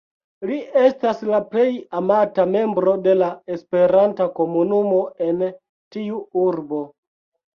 Li 0.51 0.55
estas 0.83 1.19
la 1.31 1.41
plej 1.51 1.65
amata 1.99 2.45
membro 2.53 2.95
de 3.09 3.13
la 3.19 3.29
esperanta 3.57 4.27
komunumo 4.39 5.03
en 5.29 5.43
tiu 5.97 6.23
urbo. 6.45 6.83